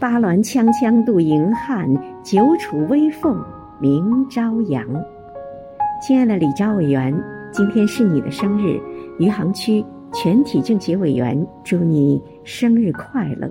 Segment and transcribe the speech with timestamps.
[0.00, 1.88] 八鸾锵锵度银汉，
[2.22, 3.44] 九楚威凤
[3.80, 4.86] 鸣朝阳。
[6.00, 7.12] 亲爱的李昭委员，
[7.52, 8.80] 今天是你的生日，
[9.18, 13.50] 余杭区全体政协委员祝你生日快乐。